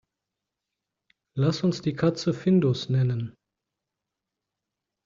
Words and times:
Lass 1.37 1.61
uns 1.63 1.83
die 1.83 1.93
Katze 1.93 2.33
Findus 2.33 2.89
nennen. 2.89 3.35